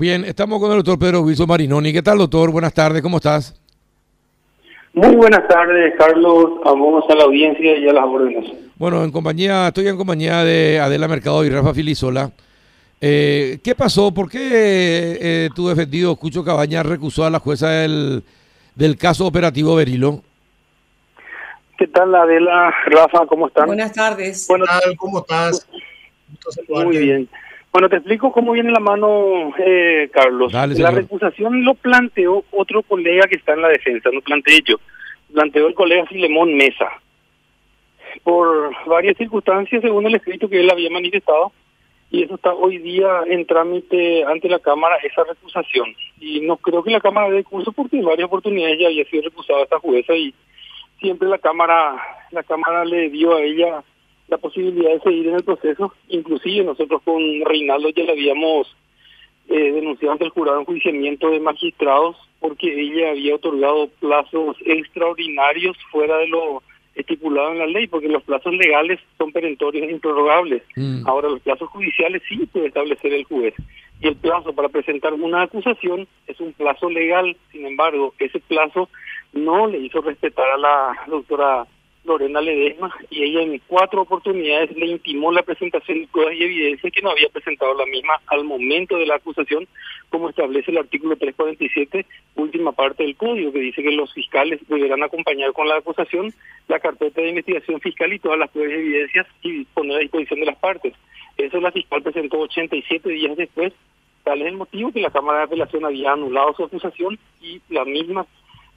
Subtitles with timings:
[0.00, 1.92] Bien, estamos con el doctor Pedro Wilson Marinoni.
[1.92, 2.50] ¿Qué tal, doctor?
[2.50, 3.54] Buenas tardes, ¿cómo estás?
[4.94, 6.52] Muy buenas tardes, Carlos.
[6.64, 8.50] Vamos a la audiencia y a las órdenes.
[8.76, 12.30] Bueno, en compañía, estoy en compañía de Adela Mercado y Rafa Filisola.
[12.98, 14.10] Eh, ¿Qué pasó?
[14.14, 14.38] ¿Por qué
[15.20, 18.24] eh, tu defendido Cucho Cabañas recusó a la jueza del,
[18.74, 20.22] del caso operativo Berilo?
[21.76, 22.72] ¿Qué tal, Adela?
[22.86, 23.66] Rafa, ¿cómo están?
[23.66, 24.46] Buenas tardes.
[24.48, 24.96] Bueno, ¿Qué tal?
[24.96, 25.68] ¿Cómo estás?
[26.70, 27.28] Muy bien.
[27.72, 30.52] Bueno, te explico cómo viene la mano, eh, Carlos.
[30.52, 34.76] Dale, la recusación lo planteó otro colega que está en la defensa, no planteé yo.
[35.32, 36.90] Planteó el colega Filemón Mesa.
[38.24, 41.52] Por varias circunstancias, según el escrito que él había manifestado,
[42.10, 45.94] y eso está hoy día en trámite ante la Cámara, esa recusación.
[46.18, 49.22] Y no creo que la Cámara dé curso porque en varias oportunidades ya había sido
[49.22, 50.34] recusada esta jueza y
[50.98, 51.94] siempre la Cámara,
[52.32, 53.84] la Cámara le dio a ella
[54.30, 55.92] la posibilidad de seguir en el proceso.
[56.08, 58.74] Inclusive nosotros con Reinaldo ya le habíamos
[59.48, 65.76] eh, denunciado ante el jurado de enjuiciamiento de magistrados porque ella había otorgado plazos extraordinarios
[65.90, 66.62] fuera de lo
[66.94, 70.62] estipulado en la ley, porque los plazos legales son perentorios e improrrogables.
[70.76, 71.06] Mm.
[71.06, 73.54] Ahora, los plazos judiciales sí puede establecer el juez.
[74.00, 77.36] Y el plazo para presentar una acusación es un plazo legal.
[77.52, 78.88] Sin embargo, ese plazo
[79.32, 81.66] no le hizo respetar a la doctora
[82.04, 86.92] Lorena Ledesma y ella en cuatro oportunidades le intimó la presentación de pruebas y evidencias
[86.92, 89.68] que no había presentado la misma al momento de la acusación,
[90.08, 92.06] como establece el artículo 347,
[92.36, 96.32] última parte del código, que dice que los fiscales deberán acompañar con la acusación
[96.68, 100.40] la carpeta de investigación fiscal y todas las pruebas y evidencias y poner a disposición
[100.40, 100.94] de las partes.
[101.36, 103.72] Eso la fiscal presentó 87 días después.
[104.24, 107.84] Tal es el motivo que la Cámara de Apelación había anulado su acusación y la
[107.84, 108.26] misma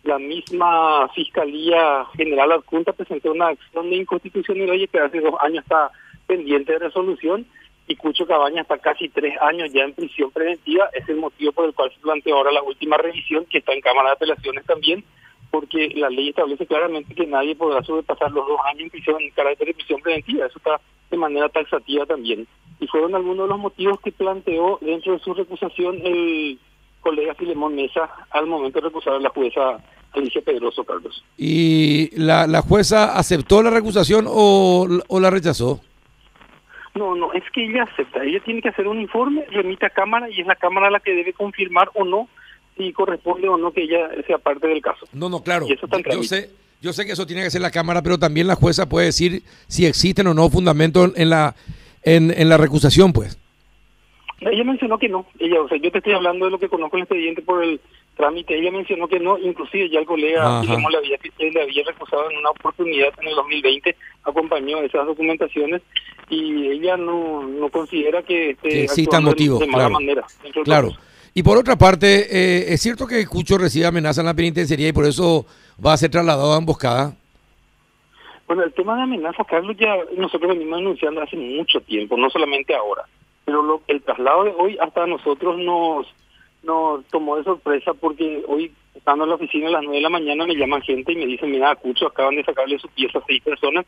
[0.04, 5.92] la misma Fiscalía General Adjunta presentó una acción de inconstitucionalidad que hace dos años está
[6.28, 7.46] pendiente de resolución
[7.88, 10.90] y Cucho Cabaña está casi tres años ya en prisión preventiva.
[10.94, 13.82] Es el motivo por el cual se planteó ahora la última revisión, que está en
[13.82, 15.04] Cámara de Apelaciones también,
[15.52, 19.32] porque la ley establece claramente que nadie podrá sobrepasar los dos años en prisión en
[19.32, 20.46] carácter de prisión preventiva.
[20.46, 20.80] Eso está
[21.12, 22.48] de manera taxativa también.
[22.80, 26.60] Y fueron algunos de los motivos que planteó dentro de su recusación el
[27.04, 29.78] colega Filemón Mesa al momento de recusar a la jueza
[30.14, 31.24] Alicia Pedroso, Carlos.
[31.38, 35.82] ¿Y la, la jueza aceptó la recusación o, o la rechazó?
[36.96, 38.24] No, no, es que ella acepta.
[38.24, 41.14] Ella tiene que hacer un informe, remite a Cámara y es la Cámara la que
[41.16, 42.30] debe confirmar o no
[42.78, 45.06] si corresponde o no que ella sea parte del caso.
[45.14, 45.66] No, no, claro.
[45.68, 46.28] Y eso está en Yo trámite.
[46.28, 46.50] sé,
[46.82, 49.44] yo sé que eso tiene que ser la Cámara, pero también la jueza puede decir
[49.68, 51.56] si existen o no fundamentos en la,
[52.04, 53.40] en, en la recusación, pues.
[54.52, 55.26] Ella mencionó que no.
[55.40, 57.80] Ella, o sea, yo te estoy hablando de lo que conozco el expediente por el
[58.16, 58.58] trámite.
[58.58, 60.62] Ella mencionó que no, inclusive ya el colega.
[60.62, 65.82] Guillermo le había, le había recusado en una oportunidad en el 2020, acompañó esas documentaciones
[66.30, 69.90] y ella no, no considera que esté Que de- mala claro.
[69.94, 70.24] manera.
[70.64, 70.90] Claro.
[71.36, 74.94] Y por otra parte, eh, ¿es cierto que Cucho recibe amenaza en la penitenciaría y
[74.94, 75.46] por eso
[75.84, 77.16] va a ser trasladado a emboscada?
[78.46, 82.76] Bueno, el tema de amenaza, Carlos, ya nosotros venimos anunciando hace mucho tiempo, no solamente
[82.76, 83.04] ahora.
[83.46, 86.08] Pero lo, el traslado de hoy hasta nosotros nos,
[86.64, 90.10] nos tomó de sorpresa porque hoy, estando en la oficina a las 9 de la
[90.10, 93.26] mañana, me llaman gente y me dicen, mira, Cucho acaban de sacarle su pieza a
[93.26, 93.86] seis personas,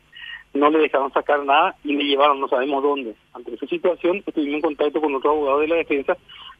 [0.54, 3.14] no le dejaron sacar nada y le llevaron, no sabemos dónde.
[3.34, 6.16] Ante esa situación, estuvimos en contacto con otro abogado de la defensa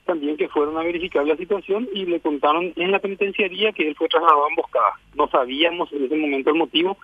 [0.06, 3.96] también que fueron a verificar la situación y le contaron en la penitenciaría que él
[3.96, 4.92] fue trasladado a emboscada.
[5.14, 6.96] No sabíamos en ese momento el motivo.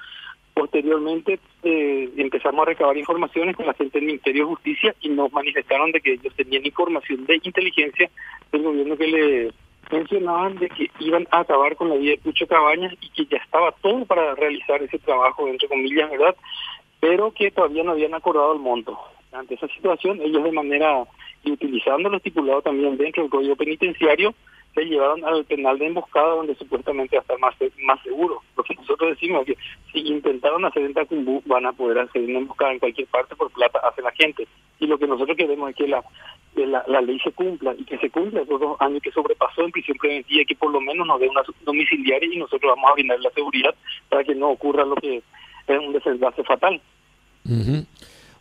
[0.55, 5.33] Posteriormente eh, empezamos a recabar informaciones con la gente del Ministerio de Justicia y nos
[5.33, 8.11] manifestaron de que ellos tenían información de inteligencia
[8.51, 9.53] del gobierno que le
[9.91, 13.43] mencionaban de que iban a acabar con la vida de Pucho Cabañas y que ya
[13.43, 16.37] estaba todo para realizar ese trabajo, entre comillas, ¿verdad?
[17.01, 18.99] Pero que todavía no habían acordado el monto.
[19.33, 21.05] Ante esa situación, ellos de manera,
[21.45, 24.35] y utilizando lo estipulado también dentro del Código Penitenciario,
[24.75, 28.43] se llevaron al penal de emboscada donde supuestamente va a estar más, más seguro.
[28.57, 29.57] Lo que nosotros decimos que
[29.93, 33.51] si intentaron hacer en Tacumbú, van a poder hacer una emboscada en cualquier parte por
[33.51, 34.47] plata, hace la gente.
[34.79, 36.03] Y lo que nosotros queremos es que la,
[36.87, 39.97] la, ley se cumpla y que se cumpla esos dos años que sobrepasó en prisión
[39.97, 43.21] preventiva y que por lo menos nos dé una domiciliaria y nosotros vamos a brindar
[43.21, 43.75] la seguridad
[44.09, 45.23] para que no ocurra lo que
[45.69, 46.81] es un desenlace fatal.
[47.45, 47.85] Ujú.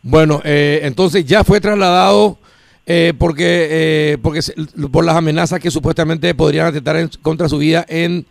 [0.02, 2.38] Bueno, eh, entonces ya fue trasladado
[2.86, 4.54] eh, porque, eh, porque se-
[4.92, 8.26] por las amenazas que supuestamente podrían atentar en- contra su vida en,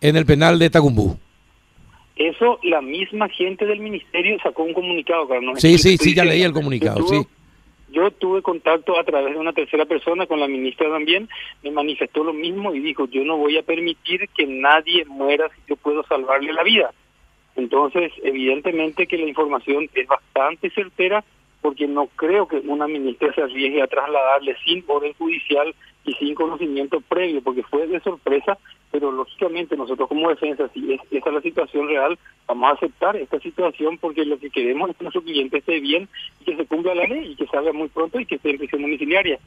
[0.00, 1.16] en el penal de Tacumbú.
[2.16, 5.60] Eso la misma gente del ministerio sacó un comunicado, Carlos.
[5.60, 7.28] Sí, sí, sí, ya leí el comunicado, yo tuve- sí.
[7.94, 11.28] Yo tuve contacto a través de una tercera persona con la ministra también,
[11.62, 15.60] me manifestó lo mismo y dijo, yo no voy a permitir que nadie muera si
[15.68, 16.90] yo puedo salvarle la vida.
[17.54, 21.22] Entonces, evidentemente que la información es bastante certera
[21.62, 25.74] porque no creo que una ministra se arriesgue a trasladarle sin orden judicial
[26.04, 28.58] y sin conocimiento previo, porque fue de sorpresa,
[28.90, 32.18] pero lógicamente nosotros como defensa, si es, esa es la situación real,
[32.48, 36.08] vamos a aceptar esta situación porque lo que queremos es que nuestro cliente esté bien
[36.40, 38.58] y que se cumpla la ley y que salga muy pronto y que esté en
[38.58, 39.38] prisión domiciliaria.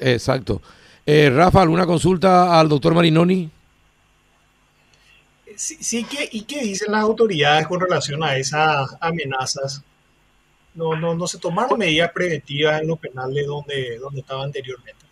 [0.00, 0.60] Exacto.
[1.06, 3.48] Eh, Rafa, ¿alguna consulta al doctor Marinoni?
[5.54, 9.84] Sí, sí ¿y qué dicen las autoridades con relación a esas amenazas?
[10.74, 15.04] No, no, no se tomaron medidas preventivas en los penales donde, donde estaba anteriormente.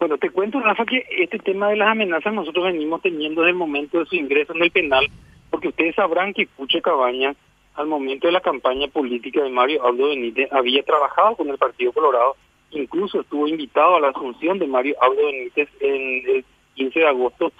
[0.00, 3.56] Bueno, te cuento, Rafa, que este tema de las amenazas nosotros venimos teniendo desde el
[3.56, 5.08] momento de su ingreso en el penal,
[5.48, 7.36] porque ustedes sabrán que Cuche Cabaña,
[7.74, 11.92] al momento de la campaña política de Mario Aldo Benítez, había trabajado con el Partido
[11.92, 12.34] Colorado,
[12.72, 16.44] incluso estuvo invitado a la asunción de Mario Aldo Benítez en el
[16.74, 17.52] 15 de agosto,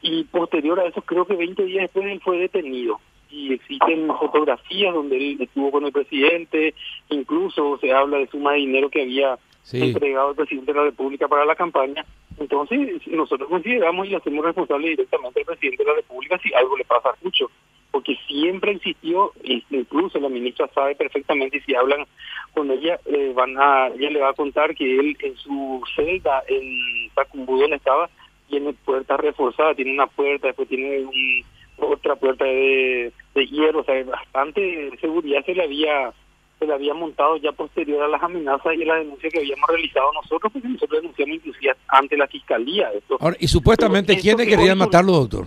[0.00, 3.00] y posterior a eso, creo que 20 días después él fue detenido
[3.32, 6.74] y existen fotografías donde él estuvo con el presidente,
[7.08, 9.38] incluso se habla de suma de dinero que había
[9.72, 12.04] entregado el presidente de la República para la campaña.
[12.38, 16.84] Entonces, nosotros consideramos y hacemos responsable directamente al presidente de la República si algo le
[16.84, 17.50] pasa a Cucho,
[17.90, 19.32] porque siempre insistió,
[19.70, 22.04] incluso la ministra sabe perfectamente, y si hablan
[22.52, 26.42] con ella, eh, van a, ella le va a contar que él en su celda
[26.48, 28.10] en Tacumbú, donde estaba,
[28.48, 31.44] tiene puertas reforzadas, tiene una puerta, después tiene un
[31.78, 36.12] otra puerta de, de hierro, o sea, bastante seguridad se le había
[36.58, 40.12] se le había montado ya posterior a las amenazas y la denuncia que habíamos realizado
[40.12, 42.88] nosotros, porque nosotros denunciamos inclusive ante la fiscalía.
[42.92, 43.18] Esto.
[43.40, 45.46] y supuestamente, ¿quiénes querían matarlo, doctor?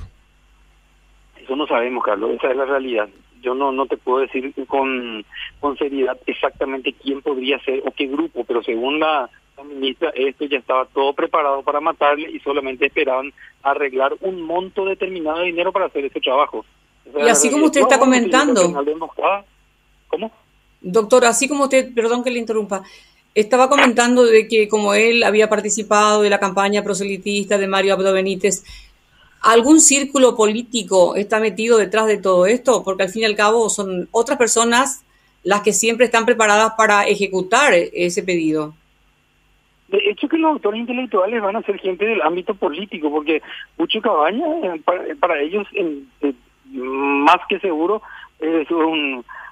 [1.41, 3.07] Eso no sabemos, Carlos, esa es la realidad.
[3.41, 5.23] Yo no no te puedo decir con,
[5.61, 10.45] con seriedad exactamente quién podría ser o qué grupo, pero según la, la ministra, esto
[10.45, 13.31] ya estaba todo preparado para matarle y solamente esperaban
[13.63, 16.65] arreglar un monto determinado de dinero para hacer ese trabajo.
[17.17, 18.73] Y así como usted está comentando.
[20.07, 20.31] ¿Cómo?
[20.81, 22.83] Doctor, así como usted, perdón que le interrumpa,
[23.33, 28.13] estaba comentando de que como él había participado de la campaña proselitista de Mario Abdo
[28.13, 28.63] Benítez,
[29.41, 32.83] ¿algún círculo político está metido detrás de todo esto?
[32.83, 35.03] Porque al fin y al cabo son otras personas
[35.43, 38.73] las que siempre están preparadas para ejecutar ese pedido.
[39.87, 43.41] De hecho que los autores intelectuales van a ser gente del ámbito político, porque
[43.77, 44.81] Pucho Cabaña, eh,
[45.19, 46.33] para, ellos, eh,
[47.25, 48.01] más que seguro,
[48.39, 48.67] es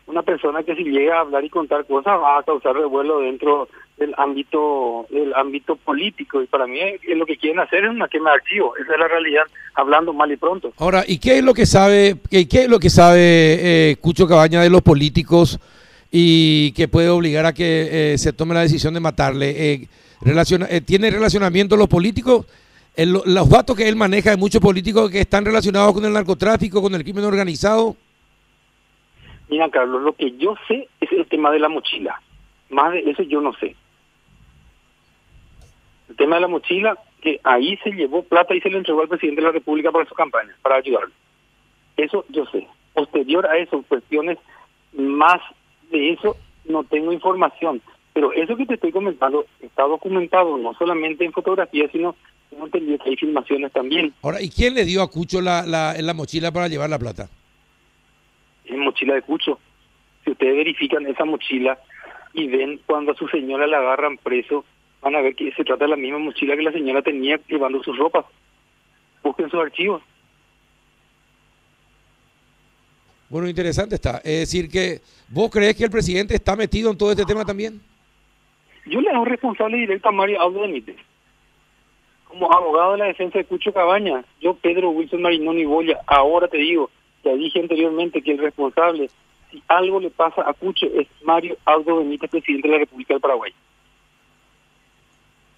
[0.05, 3.67] una persona que si llega a hablar y contar cosas va a causar revuelo dentro
[3.97, 6.41] del ámbito del ámbito político.
[6.41, 6.79] Y para mí
[7.15, 9.43] lo que quieren hacer es una quema de archivo esa es la realidad
[9.75, 10.73] hablando mal y pronto.
[10.77, 14.61] Ahora y qué es lo que sabe qué, es lo que sabe eh, Cucho Cabaña
[14.61, 15.59] de los políticos
[16.11, 19.87] y que puede obligar a que se tome la decisión de matarle
[20.23, 22.45] Relaciona, eh, ¿Tiene relacionamiento los políticos?
[22.95, 26.94] Los datos que él maneja de muchos políticos que están relacionados con el narcotráfico, con
[26.94, 27.95] el crimen organizado.
[29.50, 32.22] Mira, Carlos, lo que yo sé es el tema de la mochila.
[32.69, 33.75] Más de eso yo no sé.
[36.10, 39.07] El tema de la mochila, que ahí se llevó plata y se le entregó al
[39.07, 41.13] presidente de la República para su campaña, para ayudarle.
[41.98, 42.68] Eso yo sé.
[42.94, 44.38] Posterior a eso, cuestiones
[44.94, 45.42] más
[45.90, 46.36] de eso,
[46.66, 47.81] no tengo información.
[48.13, 52.16] Pero eso que te estoy comentando está documentado no solamente en fotografías, sino
[52.63, 54.13] tengo entendido que hay filmaciones también.
[54.21, 57.30] Ahora, ¿y quién le dio a Cucho la, la, la mochila para llevar la plata?
[58.65, 59.60] Es mochila de Cucho.
[60.24, 61.77] Si ustedes verifican esa mochila
[62.33, 64.65] y ven cuando a su señora la agarran preso,
[65.01, 67.83] van a ver que se trata de la misma mochila que la señora tenía llevando
[67.83, 68.25] sus ropas.
[69.21, 70.02] Busquen sus archivos.
[73.30, 74.18] Bueno, interesante está.
[74.18, 77.81] Es decir, que vos crees que el presidente está metido en todo este tema también.
[78.85, 80.97] Yo le hago responsable directo a Mario Aldo Benítez.
[82.33, 86.47] Como abogado de la defensa de Cucho Cabaña, yo, Pedro Wilson Marinón y Boya, ahora
[86.47, 86.90] te digo,
[87.23, 89.11] ya dije anteriormente que el responsable,
[89.52, 93.21] si algo le pasa a Cucho, es Mario Aldo Benítez, presidente de la República del
[93.21, 93.54] Paraguay.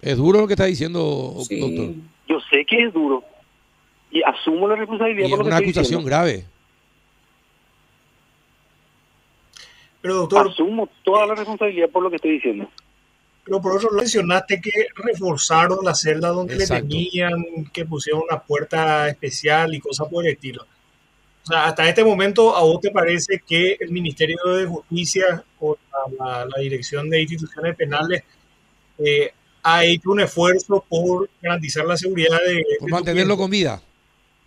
[0.02, 1.94] ¿Es duro lo que está diciendo, doctor?
[2.28, 3.24] Yo sé que es duro.
[4.10, 5.28] Y asumo la responsabilidad.
[5.28, 6.44] Y es una acusación grave.
[10.02, 10.50] Pero doctor...
[10.50, 12.68] Asumo toda la responsabilidad por lo que estoy diciendo.
[13.46, 18.42] Pero por otro lado mencionaste que reforzaron la celda donde le tenían, que pusieron una
[18.42, 20.66] puerta especial y cosas por el estilo.
[21.44, 25.78] O sea, hasta este momento, ¿a vos te parece que el Ministerio de Justicia o
[26.18, 28.24] la, Dirección de Instituciones Penales
[28.98, 29.30] eh,
[29.62, 32.64] ha hecho un esfuerzo por garantizar la seguridad de...
[32.80, 33.80] Por mantenerlo con vida.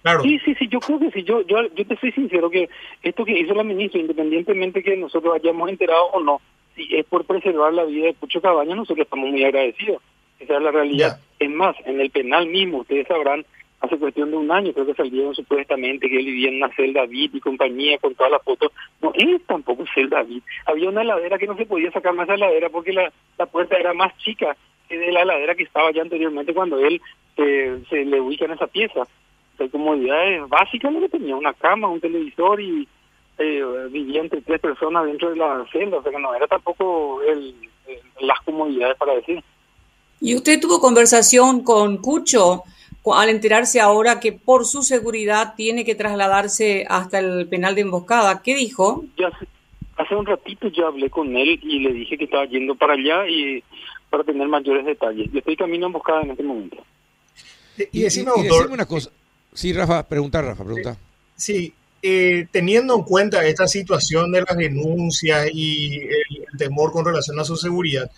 [0.01, 0.23] Claro.
[0.23, 1.23] Sí, sí, sí, yo creo que sí.
[1.23, 2.67] Yo, yo, yo te soy sincero que
[3.01, 6.41] esto que hizo la ministra, independientemente que nosotros hayamos enterado o no,
[6.79, 10.01] si es por preservar la vida de Pucho Cabaña, nosotros estamos muy agradecidos.
[10.39, 11.19] Esa es la realidad.
[11.37, 13.45] Es más, en el penal mismo, ustedes sabrán
[13.81, 17.05] hace cuestión de un año, creo que salieron supuestamente que él vivía en una celda
[17.05, 18.71] VIP y compañía con todas las fotos.
[19.01, 20.43] No es tampoco celda VIP.
[20.65, 23.45] Había una heladera que no se podía sacar más de la heladera porque la, la
[23.45, 24.55] puerta era más chica
[24.87, 27.01] que de la heladera que estaba ya anteriormente cuando él
[27.37, 29.03] eh, se le ubica en esa pieza.
[29.59, 32.87] Hay comodidades básicas, lo que tenía una cama, un televisor y
[33.39, 37.21] eh, vivía entre tres personas dentro de la celda, o sea que no era tampoco
[37.23, 37.55] el,
[38.19, 39.43] las comodidades para decir.
[40.21, 42.63] ¿Y usted tuvo conversación con Cucho
[43.13, 48.41] al enterarse ahora que por su seguridad tiene que trasladarse hasta el penal de emboscada?
[48.43, 49.03] ¿Qué dijo?
[49.17, 49.31] Ya
[49.97, 53.27] hace un ratito ya hablé con él y le dije que estaba yendo para allá
[53.27, 53.63] y
[54.09, 55.31] para tener mayores detalles.
[55.31, 56.77] Yo estoy camino a emboscada en este momento.
[57.91, 58.31] Y, decime,
[58.69, 59.09] una cosa.
[59.53, 60.97] Sí, Rafa, pregunta, Rafa, pregunta.
[61.35, 67.39] Sí, eh, teniendo en cuenta esta situación de las denuncias y el, temor con relación
[67.39, 68.09] a su seguridad,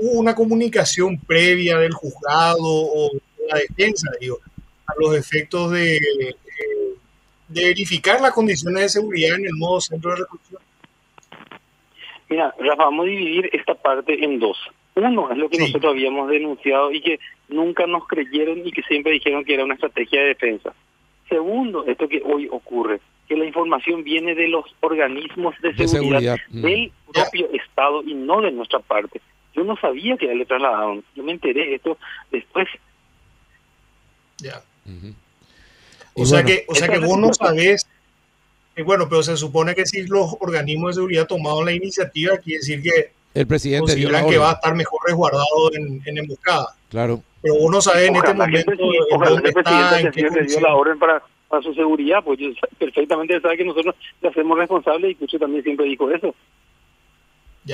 [0.00, 4.38] ¿hubo una comunicación previa del juzgado o de la defensa, digo,
[4.86, 6.00] a los efectos de,
[7.48, 10.62] de, verificar las condiciones de seguridad en el modo centro de reclusión?
[12.28, 14.56] Mira, Rafa, vamos a dividir esta parte en dos.
[14.94, 19.12] Uno es lo que nosotros habíamos denunciado y que nunca nos creyeron y que siempre
[19.12, 20.72] dijeron que era una estrategia de defensa.
[21.30, 26.60] Segundo, esto que hoy ocurre, que la información viene de los organismos de, seguridad, mm.
[26.60, 29.20] del propio Estado y no de nuestra parte.
[29.54, 31.96] Yo no sabía que le trasladaron, yo me enteré de esto
[32.32, 32.66] después.
[34.38, 34.60] Ya.
[36.14, 37.86] O, sea que, o sea que vos no sabés,
[38.84, 42.82] bueno, pero se supone que si los organismos de seguridad tomaron la iniciativa, quiere decir
[42.82, 46.74] que el presidente consideran que va a estar mejor resguardado en, en emboscada.
[46.88, 47.22] Claro.
[47.42, 48.72] Pero uno sabe en este momento
[49.18, 52.38] dónde está, en qué dio la orden para, para su seguridad, pues
[52.78, 56.34] perfectamente sabe que nosotros le hacemos responsable y Cucho también siempre dijo eso.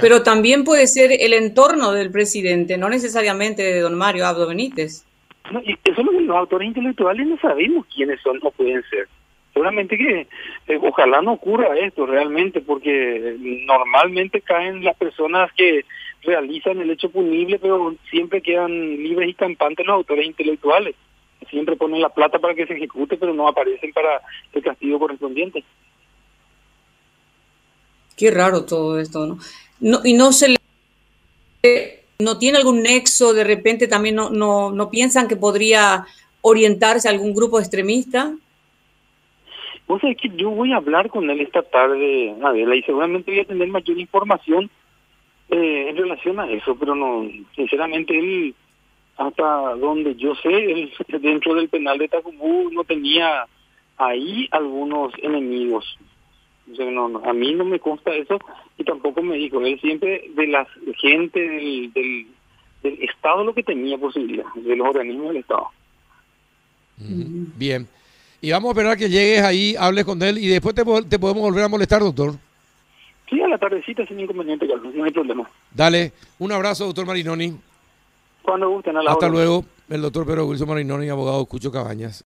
[0.00, 5.04] Pero también puede ser el entorno del presidente, no necesariamente de don Mario Abdo Benítez.
[5.50, 8.82] No, y eso es lo que los autores intelectuales no sabemos quiénes son o pueden
[8.90, 9.08] ser.
[9.52, 10.26] Seguramente que
[10.68, 15.84] eh, ojalá no ocurra esto realmente, porque normalmente caen las personas que
[16.26, 20.94] realizan el hecho punible, pero siempre quedan libres y campantes los autores intelectuales.
[21.50, 24.20] Siempre ponen la plata para que se ejecute, pero no aparecen para
[24.52, 25.64] el castigo correspondiente.
[28.16, 29.38] Qué raro todo esto, ¿no?
[29.80, 30.56] no y no se le
[32.18, 36.06] no tiene algún nexo, de repente también no, no, no piensan que podría
[36.40, 38.34] orientarse a algún grupo extremista.
[39.86, 43.40] Vos sabés que yo voy a hablar con él esta tarde, Adela, y seguramente voy
[43.40, 44.70] a tener mayor información
[45.48, 48.54] eh, en relación a eso, pero no, sinceramente él,
[49.16, 53.46] hasta donde yo sé, él dentro del penal de Tacubú no tenía
[53.96, 55.84] ahí algunos enemigos.
[56.66, 58.38] no, a mí no me consta eso
[58.76, 59.60] y tampoco me dijo.
[59.60, 60.66] Él siempre de la
[61.00, 62.26] gente del, del,
[62.82, 65.68] Estado lo que tenía posibilidad, de los organismos del Estado.
[66.98, 67.86] Bien.
[68.40, 71.64] Y vamos a esperar que llegues ahí, hables con él y después te podemos volver
[71.64, 72.34] a molestar, doctor.
[73.28, 75.48] Sí, a la tardecita sin inconveniente, Carlos, no hay problema.
[75.72, 77.56] Dale, un abrazo, doctor Marinoni.
[78.42, 82.24] Cuando gusten, a la Hasta luego, el doctor Pedro Wilson Marinoni, abogado Cucho Cabañas.